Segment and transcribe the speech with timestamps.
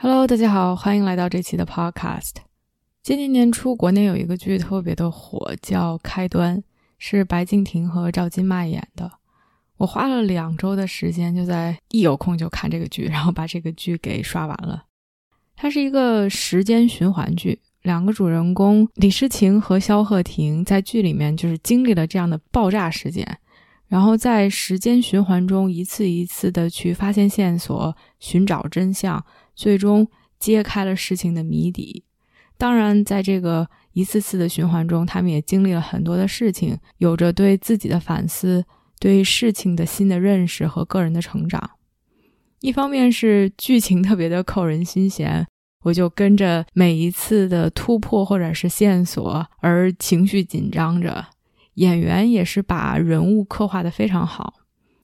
[0.00, 2.34] Hello，大家好，欢迎来到这期的 Podcast。
[3.02, 6.56] 今年年初，国内有一个剧特别的火，叫《开端》，
[6.98, 9.10] 是白敬亭和赵今麦演的。
[9.76, 14.84] 我花了两周的时间，就在一有空就看这个剧，然后把这个剧给刷完了。
[15.56, 23.26] 它是一个时间循环剧，两个主人公李诗情和萧鹤亭在剧里面就是经历了这样的爆炸事件，
[23.88, 29.26] 然后在时间循环中一次一次的去发现线索，寻找真相。
[29.58, 30.06] 最终
[30.38, 32.04] 揭开了事情的谜底。
[32.56, 38.64] 当然，在这个一次次的循环中，他们也经历了很多的事情，有着对自己的反思、
[39.00, 41.70] 对事情的新的认识和个人的成长。
[42.60, 45.44] 一方面是剧情特别的扣人心弦，
[45.82, 51.26] 我就跟着每一次的突破或者是线索而情绪紧张着。
[51.74, 54.54] 演员也是把人物刻画的非常好。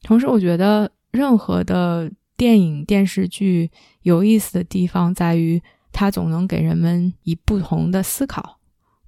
[0.03, 2.13] 同时，我觉得任何的。
[2.37, 3.71] 电影、电视剧
[4.03, 8.59] 有意思的地方在于，它总能给人们以不同的思考。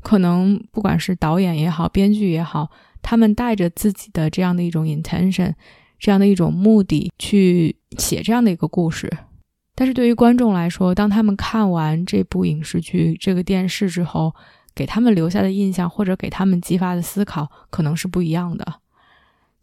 [0.02, 2.70] 可能不管是导演也好，编剧也好，
[3.02, 5.54] 他们带着自己的这样的一种 intention，
[5.98, 9.10] 这样的一种目的去写这样的一个故事。
[9.74, 14.32] 但是对于观众来说，当他们看完这部影视剧、这个电视之后，
[14.74, 18.80] 给他们留下的印象或者给他们激发的思考，可能是不一样的。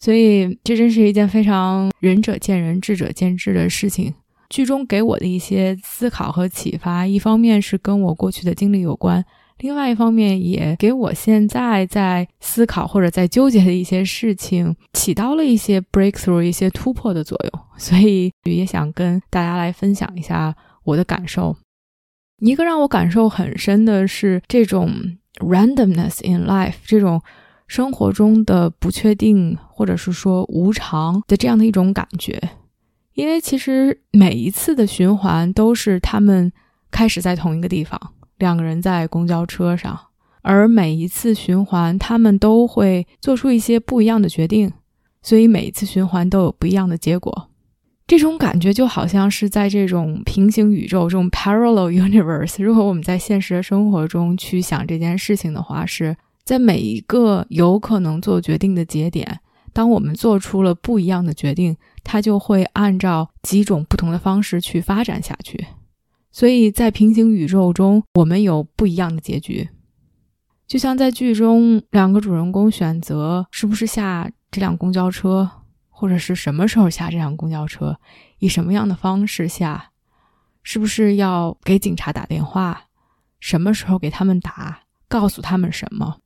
[0.04, 4.14] 所以，这真是一件非常仁者见仁、智者见智的事情。
[4.50, 9.24] 剧中给我的一些思考和启发，一方面是跟我过去的经历有关，
[9.60, 17.62] 另外一方面也给我现在在思考或者在纠结的一些事情起到了一些 breakthrough、一些突破的作用。
[17.78, 21.56] 所以，也想跟大家来分享一下我的感受。
[22.40, 24.92] 一个让我感受很深的是这种
[25.36, 27.22] randomness in life，这种。
[27.74, 32.40] 生活中的不确定，或者是说无常的这样的一种感觉，
[33.16, 36.54] 因为其实每一次的循环都是他们
[36.92, 38.00] 开始在同一个地方，
[38.38, 40.00] 两个人在公交车上，
[40.44, 44.72] 而每一次循环他们都会做出一些不一样的决定，
[45.24, 47.50] 所以每一次循环都有不一样的结果。
[48.06, 52.64] 这种感觉就好像是在这种平行宇宙，这种 parallel universe。
[52.64, 56.16] 如果我们在现实的生活中去想这件事情的话，是。
[56.46, 59.40] 在每一个有可能做决定的节点，
[59.72, 65.66] 当我们做出了不一样的决定，它就会按照几种不同的方式去发展下去。
[66.32, 69.70] 所以在平行宇宙中，我们有不一样的结局。
[70.68, 75.50] 就像在剧中，两个主人公选择是不是下这辆公交车，
[75.90, 77.98] 或者是什么时候下这辆公交车，
[78.40, 79.92] 以什么样的方式下，
[80.64, 82.86] 是不是要给警察打电话，
[83.40, 86.18] 什么时候给他们打，告诉他们什么。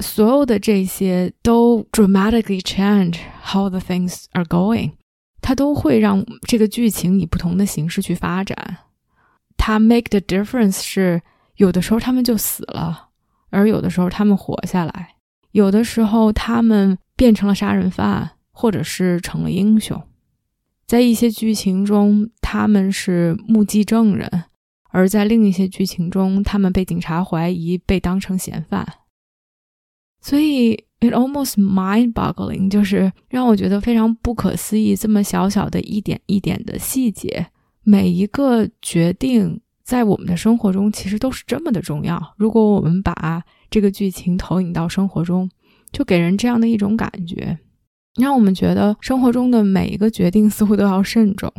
[0.00, 4.92] 所有的这些都 dramatically change how the things are going，
[5.40, 8.78] 它都会让这个剧情以不同的形式去发展。
[9.56, 11.22] 它 make the difference 是
[11.56, 13.08] 有的时候他们就死了，
[13.50, 15.14] 而有的时候他们活下来，
[15.52, 20.02] 有的时候他们变成了杀人犯，或者是成了英雄。
[20.86, 24.28] 在一些剧情中，他们是目击证人；
[24.90, 28.86] 而在另一些剧情中，他们被警察怀疑，被当成嫌犯。
[30.26, 34.96] 所以，it almost mind-boggling，就是让我觉得非常不可思议。
[34.96, 37.46] 这么小小的一点一点的细节，
[37.84, 42.20] 每一个决定在我们的生活中其实都是这么的重要。
[42.36, 45.48] 如果我们把这个剧情投影到生活中，
[45.92, 47.56] 就给人这样的一种感觉，
[48.16, 51.52] 让我们觉得生活中的每一个决定似乎都要慎重。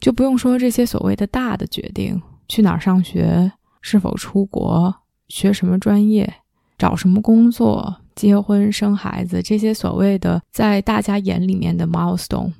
[0.00, 3.50] 就不用说这些所谓的大的决定，去哪儿上学，
[3.80, 4.94] 是否出国，
[5.28, 6.30] 学什么专业，
[6.76, 8.00] 找什么工作。
[8.14, 12.52] 结婚生孩子这些所谓的在大家眼里面的 milestone，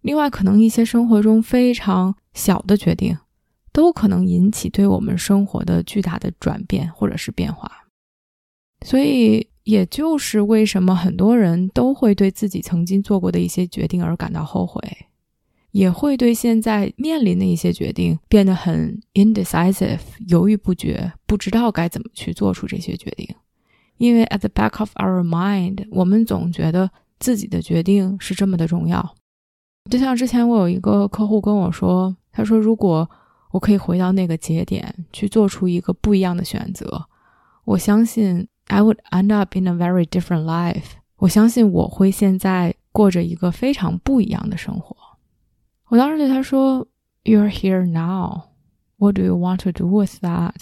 [0.00, 3.16] 另外可能一些生活中非常小的决定，
[3.72, 7.70] 都可能引起对我们生活的巨大的转变或者是变化。
[8.84, 14.80] 所以，也就是为什么很多人都会对自己曾经做过的一些决定而感到后悔，
[15.70, 23.32] 也会对现在面临的一些决定变得很 indecisive，犹豫不决，不知道该怎么去做出这些决定。
[23.98, 29.14] 因为 at the back of our mind，我们总觉得自己的决定是这么的重要。
[29.90, 33.08] 就像之前我有一个客户跟我说，他说如果
[33.50, 37.06] 我可以回到那个节点去做出一个不一样的选择。
[37.64, 40.92] 我相信 I would end up in a very different life。
[41.16, 44.96] 我相信我会现在过着一个非常不一样的生活。
[45.88, 46.86] 我当时对他说
[47.24, 48.48] ：“You're here now.
[48.96, 50.54] What do you want to do with that？”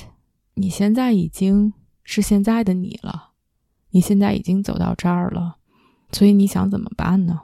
[0.55, 1.73] 你现在已经
[2.11, 3.31] 是现在的你了，
[3.91, 5.59] 你现在已经走到这儿了，
[6.11, 7.41] 所以你想怎么办呢？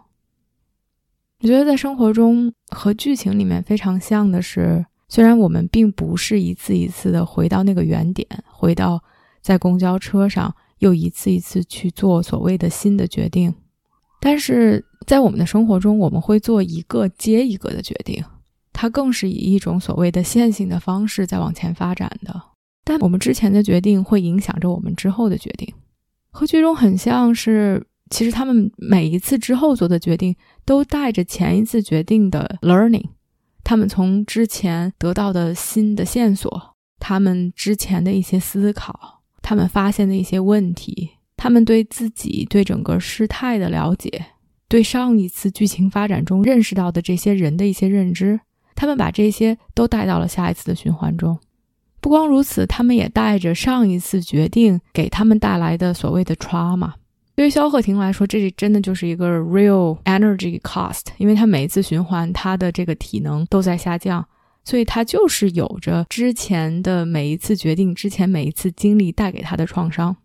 [1.40, 9.04] 我觉得在生活中和剧情里面非常像的是，虽然我们并不是一次一次的回到那个原点，回到
[9.40, 13.54] 在公交车上又一次一次去做所谓的新的决定，
[14.20, 18.24] 但是在我们的生活中，我们会做一个接一个的决定，
[18.72, 22.55] 它更是以一种所谓的线性的方式在往前发展的。
[22.86, 25.74] 但我们之前的决定会影响着我们之后的决定，
[26.30, 27.86] 和剧中很像是。
[28.08, 33.02] 其实他们每一次之后做的决定，都带着前一次决定的 learning，
[33.64, 44.26] 他们从之前得到的新的线索，他们之前的一些思考，他们发现的一些问题，他们对自己对整个事态的了解，
[44.68, 48.38] 对上一次剧情发展中认识到的这些人的一些认知，
[48.76, 51.36] 他们把这些都带到了下一次的循环中。
[52.06, 56.92] 不光如此，他们也带着上一次决定给他们带来的所谓的 trauma。
[57.34, 64.24] 对于萧鹤亭来说，这真的就是一个 real energy cost，因为他每一次循环，他的这个体能都在下降，
[64.62, 70.16] 所以他就是有着之前的每一次决定、之前每一次经历带给他的创伤。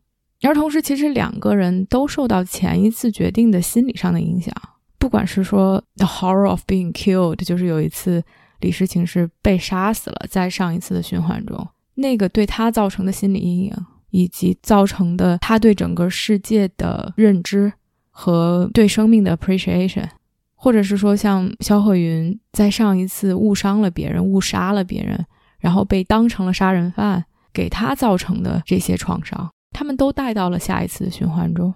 [0.44, 4.54] 而同时，其实两个人都受到前一次决定的心理上的影响，
[5.00, 8.24] 不管是说 the horror of being killed，就是有一次
[8.62, 13.74] 李诗情是被杀死了，在上一次的循环中，那个对他造成的心理阴影。
[14.14, 17.72] 以及造成的他对整个世界的认知
[18.10, 20.06] 和对生命的 appreciation，
[20.54, 25.26] 或者是说像肖鹤云在上一次误伤了别人、误杀了别人，
[25.60, 27.24] 然后被当成了杀人犯，
[27.54, 31.74] 给他造成的这些创伤，他们都带到了下一次的循环中。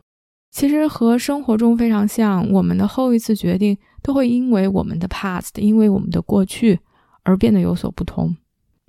[0.52, 6.80] 其实和生活中非常像，我们的后一次决定都会因为我们的 past，因为我们的过去
[7.24, 8.36] 而变得有所不同。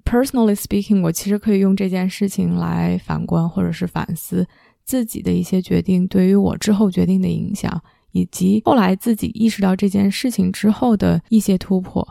[0.04, 4.46] Personally speaking，我其实可以用这件事情来反观或者是反思
[4.84, 7.82] 自己的一些决定对于我之后决定的影响，
[8.12, 12.06] 以及后来自己意识到这件事情之后的一些突破。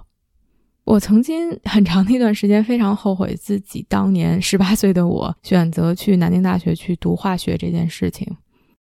[0.83, 8.35] 我曾经很长的一段时间非常后悔自己当年十八岁的我选择去南京大学去读化学这件事情，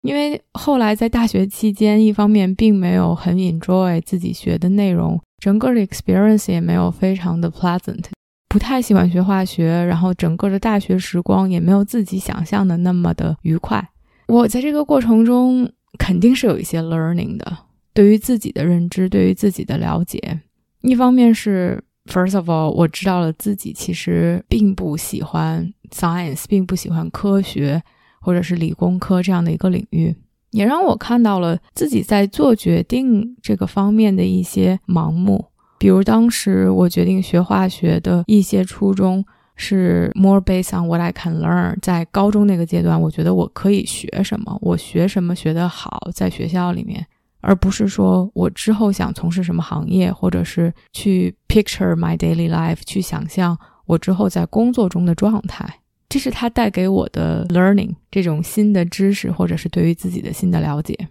[0.02, 8.05] 因为后来在大学期间，一方面并没有很 enjoy 自己学的内容，整个的 experience 也没有非常的 pleasant。
[8.49, 13.91] 不太喜欢学化学，然后整个的大学时光也没有自己想象的那么的愉快。
[14.26, 17.58] 我在这个过程中肯定是有一些 learning 的，
[17.93, 20.41] 对于自己的认知，对于自己的了解。
[20.81, 27.81] 一方面是 first of all，我知道了自己其实并不喜欢 science，并不喜欢科学
[28.20, 30.14] 或者是理工科这样的一个领域，
[30.50, 35.46] 也让我看到了自己在做决定这个方面的一些盲目。
[35.78, 39.25] 比如当时我决定学化学的一些初衷
[39.56, 41.78] 是 more based on what I can learn。
[41.81, 47.06] 在高中那个阶段，我觉得我可以学什么，我学什么学得好，在学校里面，
[47.40, 55.67] 而不是说我之后想从事什么行业，或者是去 picture my daily life，去想象我之后在工作中的状态。
[56.10, 61.08] 这是他带给我的 learning，这种新的知识，或者是对于自己的新的了解。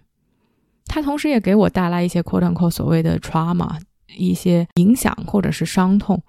[0.86, 3.76] 他同时也给我带来一些 quote unquote 所谓的 trauma。
[4.16, 6.20] 一些影响或者是伤痛，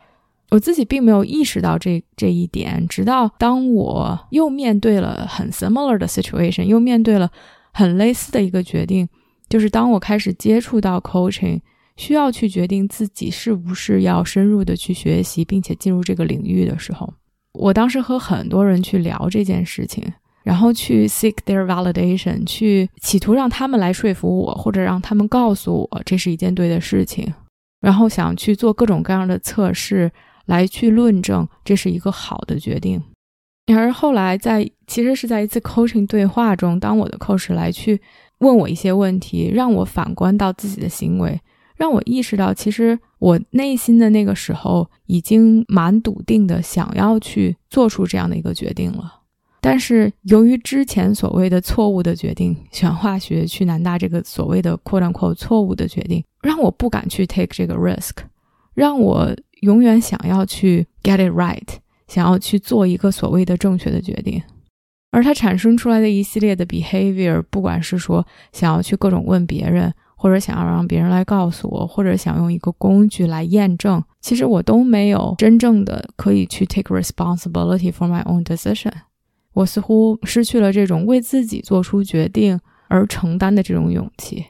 [0.51, 7.31] 我自己并没有意识到这这一点，直到当我又面对了很 similar 的 situation，又面对了
[7.73, 9.09] 很类似的一个决定，
[9.49, 11.59] 就是当我开始接触到 coaching，
[11.97, 17.11] 需要去决定自己是不是要深入的去学习，并且进入这个领域的时候，
[17.53, 20.03] 我当时和很多人去聊这件事情，
[20.43, 27.33] 然后去 seek their validation，去企图让他们来说服我，或者让他们告诉我这是一件对的事情。
[27.81, 30.11] 然后想去做各种各样的测试，
[30.45, 33.01] 来去论证这是一个好的决定。
[33.65, 37.99] 然而后来在其实是在一次 coaching 对话中，当我的 coach 来去
[38.39, 41.39] 问我一些问题，让我反观到自己的行为，
[41.81, 49.21] 让我意识到，其实我内心的那个时候已经蛮笃定的，想要去做出这样的一个决定了。
[49.59, 58.11] 但是由于之前所谓的错误的决定，选化学去南大这个所谓的扩张扩错误的决定，让我不敢去 take 这个 risk，
[58.75, 61.67] 让我永远想要去 get it right，
[62.07, 64.39] 想要去做一个所谓的正确的决定，
[65.09, 78.93] 而它产生出来的一系列的 behavior，不管是说想要去各种问别人，或者想要让别人来告诉我，或者想用一个工具来验证，其实我都没有真正的可以去 take responsibility for my own decision。
[79.53, 84.45] 我似乎失去了这种为自己做出决定而承担的这种勇气。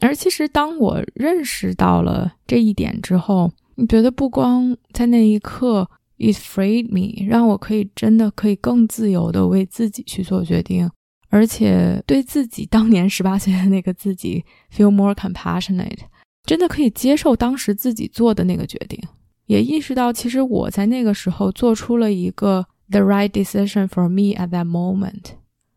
[0.00, 10.90] 而其实，当我认识到了这一点之后，你觉得不光在那一刻，it freed me，让我可以真的可以更自由的为自己去做决定。
[11.30, 16.00] 而且对自己当年十八岁的那个自己 feel more compassionate，
[16.44, 19.00] 真的可以接受当时自己做的那个决定，
[19.46, 25.36] 也意识到其实我在那个时候做出了一个 the right decision for me at that moment，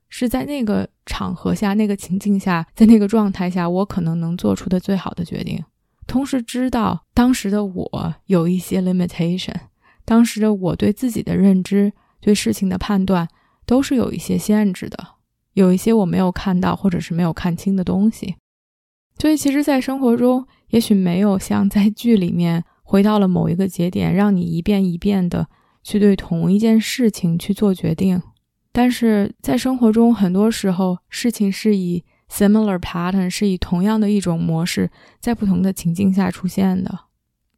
[0.10, 5.63] 是在那个场合下、那个情境下、在那个状态下，我可能能做出的最好的决定。
[6.07, 9.55] 同时知道当时的我有一些 limitation，
[10.03, 13.27] 当时的我对自己的认知、对事情的判断
[13.65, 15.12] 都是有一些限制的。
[15.53, 18.36] 有一些我没有看到或者是没有看清的东西，
[19.19, 25.48] 所以其实，在生活中，也许没有像在剧里面回到了某一个节点，让你一遍一遍的
[25.83, 28.22] 去对同一件事情去做决定。
[28.72, 37.01] 但是在生活中，很多时候事情是以 similar pattern，是以同样的一种模式，在不同的情境下出现的，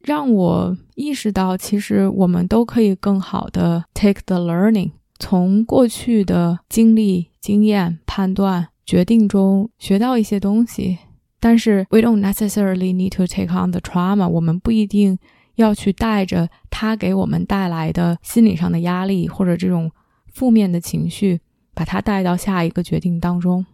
[0.00, 4.90] 让我意识到，其实我们都可以更好的 take the learning。
[5.18, 10.98] 从过去的经历、经验、判断、决定中学到一些东西，
[11.40, 14.28] 但是 we don't necessarily need to take on the trauma。
[14.28, 15.18] 我们不一定
[15.56, 19.90] 要去带着它给我们带来的心理上的压力或者这种
[20.32, 21.40] 负面的情绪，
[21.74, 23.64] 把它带到下一个决定当中。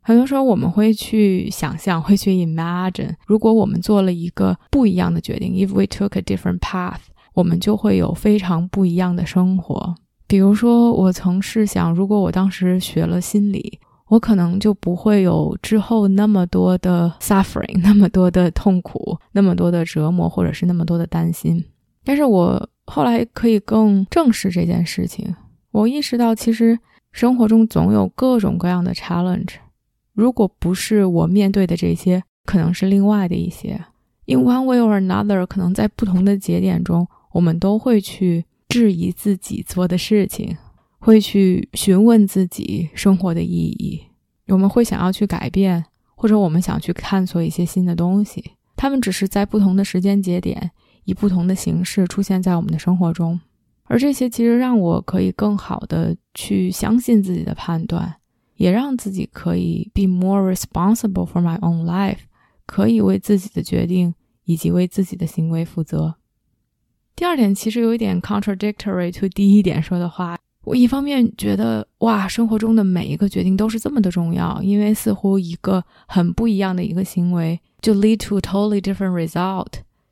[0.00, 6.98] 很多时候，我们会去想象，会去 imagine，如果我们做了一个不一样的决定，if we took a different path，
[7.34, 9.94] 我们就会有非常不一样的生活。
[10.32, 21.62] 比如说，我曾试想，如果我当时学了心理，我可能就不会有之后那么多的 suffering， 那么多的痛苦，那么多的折磨，或者是那么多的担心。
[22.02, 25.36] 但是我后来可以更正视这件事情。
[25.70, 26.78] 我意识到，其实
[27.10, 29.56] 生活中总有各种各样的 challenge。
[30.14, 33.78] 如果不是我面对的这些，可能是另外的一些。
[34.24, 38.46] In one way or another，可能在不同的节点中，我们都会去。
[38.72, 40.56] 质疑自己做的事情，
[40.98, 44.02] 会去询问自己生活的意义。
[44.46, 48.52] 我们会想要去改变，或者我们想去探索一些新的东西。
[48.74, 50.70] 他们只是在不同的时间节点，
[51.04, 53.38] 以不同的形式出现在我们的生活中。
[53.84, 58.16] 而这些其实让我可以更好的去相信自己的判断，
[58.56, 62.20] 也让自己可以 be more responsible for my own life，
[62.64, 64.14] 可以为自己的决定
[64.44, 66.14] 以及为自己的行为负责。
[67.22, 70.36] 第二点其实有一点 contradictory to 第一点说的话。
[70.64, 79.68] 我一方面觉得哇，生活中的每一个决定都是这么的重要，因为似乎一个很不一样的一个行为就 lead to totally different result，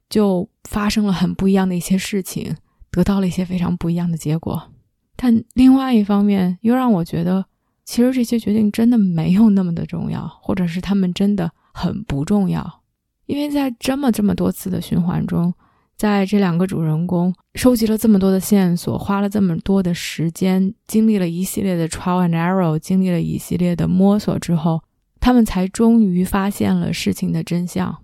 [0.08, 2.54] 就发生了很不一样的一些事情，
[2.92, 4.70] 得到了一些非常不一样的结果。
[5.16, 7.44] 但另外一方面又让我觉得，
[7.84, 12.82] 其实这些决定真的没有那么的重要，或者是他们真的很不重要，
[13.26, 15.52] 因为在这么这么多次的循环中。
[16.00, 24.82] 在这两个主人公收集了这么多的线索，花了这么多的时间，经历了一系列的 trial and error，经历了一系列的摸索之后，
[25.20, 27.94] 他们才终于发现了事情的真相。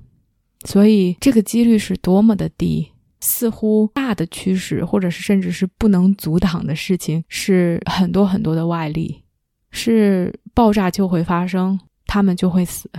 [0.67, 9.23] 所以这个几率是多么的低，似乎大的趋势，或者是甚至是不能阻挡的事情，是很多很多的外力，
[9.71, 12.91] 是爆炸就会发生，他们就会死，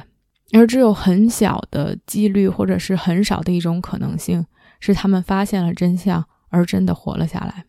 [0.53, 4.43] 而只有很小的几率，或者是很少的一种可能性。
[4.79, 7.65] 是他们发现了真相，而真的活了下来。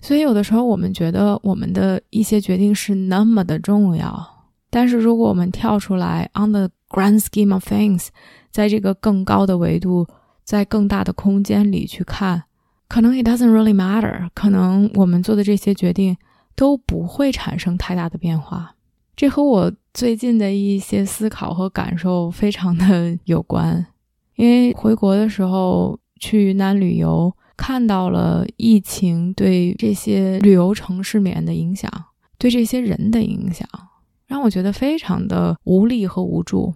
[0.00, 8.08] 所以有的时候我们觉得我们的一些决定是那么的重要，但是如果我们跳出来，on the grand scheme of things，
[8.50, 10.08] 在这个更高的维度，
[10.42, 12.42] 在更大的空间里去看，
[12.88, 16.16] 可能 it doesn't really matter，可能我们做的这些决定
[16.56, 18.74] 都不会产生太大的变化。
[19.14, 23.86] 这和我最近的一些思考和感受非常的有关，
[24.34, 25.96] 因为回国的时候。
[26.22, 31.90] 去云南旅游，看到了疫情对这些旅游城市面的影响，
[32.38, 33.68] 对这些人的影响，
[34.28, 36.72] 让我觉得非常的无力和无助。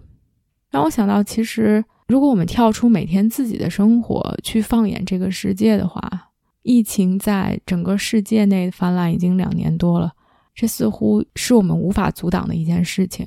[0.68, 10.12] 让我想到，其实如果我们跳出每天自己的生活，去放眼这个世界的话，疫情在整个世界内泛滥已经两年多了，
[10.56, 13.24] 这似乎是我们无法阻挡的一件事情。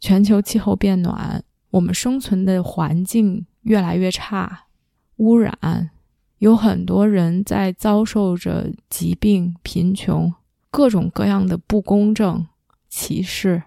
[0.00, 4.64] 全球气候变暖，我们生存的环境越来越差。
[5.20, 5.90] 污染，
[6.38, 10.32] 有很多人在遭受着疾病、贫穷、
[10.70, 12.46] 各种各样的不公正、
[12.88, 13.64] 歧视。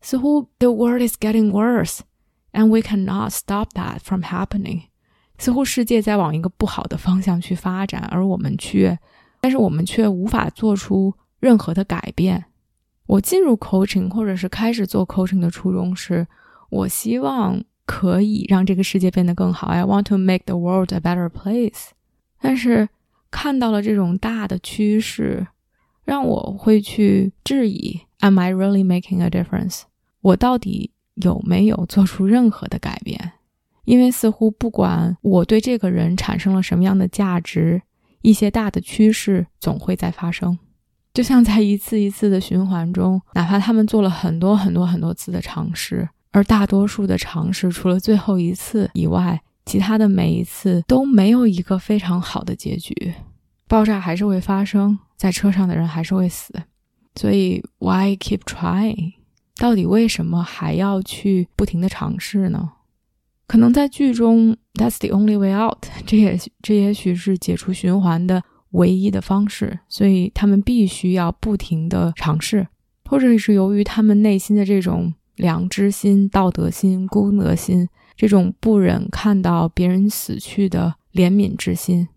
[0.00, 4.82] 似乎 the world is getting worse，and we cannot stop that from happening。
[5.38, 8.98] 似乎世界在往一个不好的方向去发展，而我们却，
[9.40, 12.46] 但是我们却无法做出任何的改变。
[13.06, 16.26] 我进入 coaching 或者是开始做 coaching 的初衷是，
[16.70, 19.68] 我希望可以让这个世界变得更好。
[19.68, 21.86] I want to make the world a better place。
[22.38, 22.86] 但是
[23.30, 25.46] 看到了这种大的趋势，
[26.04, 29.84] 让我会去质疑：Am I really making a difference？
[30.20, 33.32] 我到底有没有做出任何的改变？
[33.86, 37.80] 因为似乎不管我对这个人产生了什么样的价值，
[38.20, 40.58] 一些大的趋势总会在发生。
[41.14, 53.14] 就像在一次一次的循环中，哪怕他们做了很多很多很多次的尝试，而大多数的尝试除了最后一次以外，其他的每一次都没有一个非常好的结局。
[53.66, 56.54] 爆炸还是会发生，在车上的人还是会死。
[57.14, 59.14] 所以，Why keep trying？
[59.56, 62.70] 到底为什么还要去不停的尝试呢？
[63.46, 65.86] 可能在剧中，That's the only way out。
[66.06, 72.68] 这也这也许是解除循环的唯一的方式，所以他们必须要不停的尝试，
[73.06, 82.08] 或者是由于他们内心的这种良知心、道德心、公德心，这种不忍看到别人死去的怜悯之心。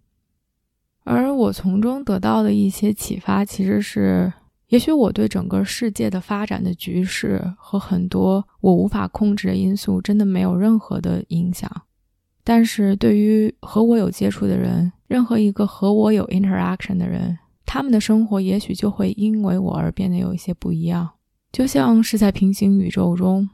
[1.05, 4.33] 而我从中得到的一些启发，其实是。
[4.67, 11.69] 也许我对整个世界的发展的局势和很多我无法控制的因素真的没有任何的影响，
[12.41, 21.09] 但是对于和我有接触的人，任何一个和我有 interaction 的人，他们的生活也许就会因为我而变得有一些不一样。
[21.51, 23.49] 就像是在平行宇宙中，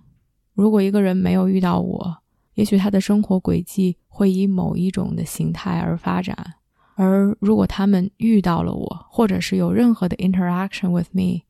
[0.54, 2.18] 如果一个人没有遇到我，
[2.54, 6.56] 也许他的生活轨迹会以某一种的形态而发展。
[6.96, 11.42] 而如果他们遇到了我，或者是有任何的 interaction with me，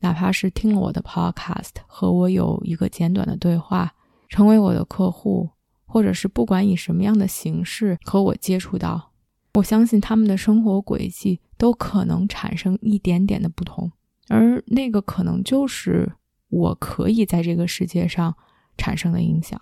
[0.00, 3.92] 哪怕是听了我的 podcast，和我有一个简短的对话，
[4.28, 5.50] 成为我的客户，
[5.84, 9.12] 或者是不管以什么样的形式和我接触到，
[9.54, 13.90] 我相信他们的生活轨迹都可能产生一点点的不同，
[14.28, 16.12] 而那个可能就是
[16.48, 18.34] 我可以在这个世界上
[18.76, 19.60] 产生的影响。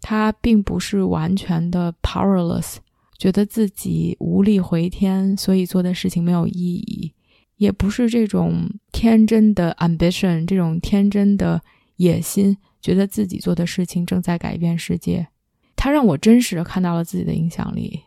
[0.00, 2.76] 他并不是完全的 powerless。
[3.16, 7.14] 觉得自己无力回天，所以做的事情没有意义，
[7.56, 11.62] 也不是这种天真的 ambition，这种天真的
[11.96, 15.28] 野心，觉得自己做的事情正在改变世界。
[15.76, 18.02] 他让我真实的看到了自己的影响力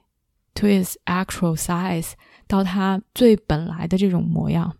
[0.53, 2.11] ，to its actual size，
[2.45, 4.75] 到他最本来的这种模样，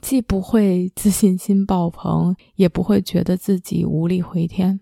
[0.00, 4.80] 既不会自信心爆棚，也不会觉得自己无力回天。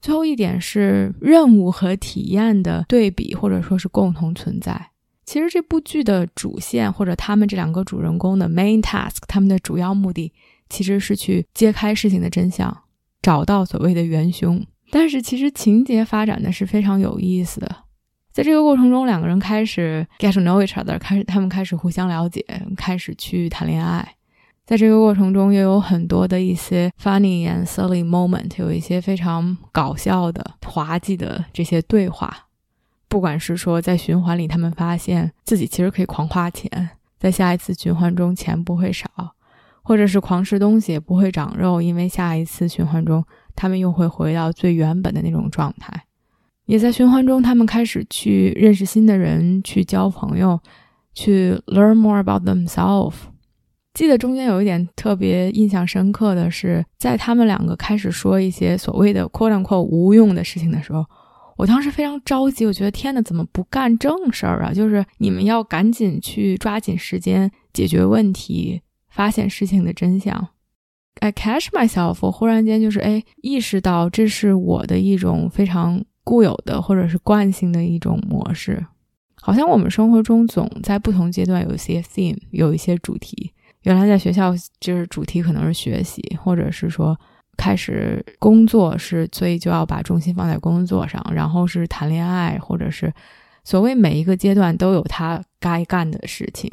[0.00, 4.90] 最后一点是任务和体验的对比，或者说是共同存在。
[5.24, 10.32] 其实这部剧的主线，或者他们这两个主人公的 main task，他们的主要目的
[10.68, 12.76] 其实是去揭开事情的真相，
[13.22, 14.64] 找到所谓的元凶。
[14.90, 17.84] 但是其实情节发展的是非常有意思的，
[18.32, 22.42] 在这个过程中，两个人开始 get to know each other，开始他们开始互相了解，
[22.76, 24.16] 开始去谈恋爱。
[24.64, 32.48] 在这个过程中，也有很多的一些 funny and silly moment，有一些非常搞笑的、滑稽的这些对话。
[33.08, 39.06] 不管是说在循环里，他们发现自己其实可以狂花钱，在下一次循环中钱不会少，
[39.82, 43.22] 或者是狂吃东西也不会长肉，因为下一次循环中
[43.54, 46.04] 他们又会回到最原本的那种状态。
[46.66, 50.60] 也在循环中，他们开始去认识新的人，去交朋友，
[51.14, 53.14] 去 learn more about themselves。
[53.94, 61.04] 记得中间有一点特别印象深刻的是，在他们两个开始说一些所谓的 “quote unquote” 无用的事情的时候，
[61.58, 64.72] 我当时非常着急，我觉得天呐，怎么不干正事儿啊？
[64.72, 70.48] 就是你们要赶紧去抓紧时间解决问题，发现事情的真相。
[71.20, 78.84] I catch myself，我忽然间就是哎，意识到这是我的一种非常固有的或者是惯性的一种模式，
[79.40, 83.52] 好像我们生活中总在不同阶段有一些 theme，有一些主题。
[83.82, 87.18] 原来在学校就是主题可能是学习，或者是说
[87.56, 93.12] 开始工作是，所以就要把重心放在工作上，然后是谈恋爱，或者是
[93.64, 96.70] 所谓每一个阶段都有他该干的事情。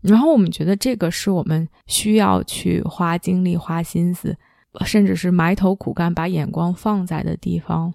[0.00, 4.36] 然后我们觉得这个是我们需要去花精力、花心思，
[4.84, 7.94] 甚至是埋头苦干、把眼光放在的地方。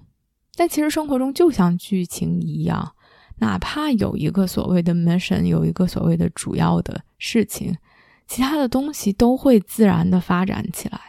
[0.55, 2.93] 但其实生活中就像剧情一样，
[3.39, 7.75] 哪怕有一个所谓的 mission，有一个所谓的主要的事情。
[8.27, 10.99] 其他的东西都会自然的发展起来，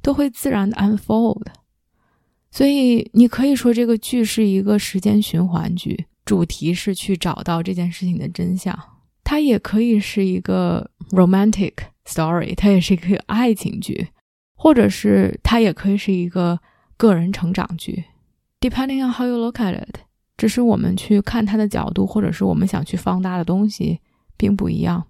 [0.00, 1.46] 都会自然的 unfold。
[2.50, 8.78] 所以你可以说这个剧是一个时间循环剧，主题是去找到这件事情的真相。
[9.24, 11.72] 它也可以是一个 romantic
[12.06, 14.08] story，它也是一个爱情剧，
[14.54, 16.58] 或者是它也可以是一个
[16.96, 18.04] 个人成长剧。
[18.62, 19.96] Depending on how you look at it，
[20.36, 23.98] 只是我们去看它的角度，或者是我们想去放大的东西，
[24.36, 25.04] 并不一样。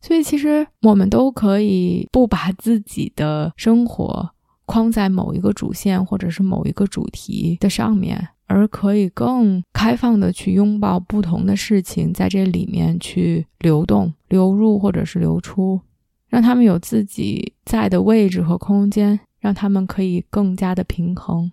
[0.00, 4.30] 所以，其实我们都可以不把自己的生活
[4.64, 15.80] 框在某一个主线或者是某一个主题的上面，而可以更开放的去拥抱不同的事情，在这里面去流动、流入或者是流出，
[16.28, 21.52] 让他们有自己在的位置和空间，让他们可以更加的平衡。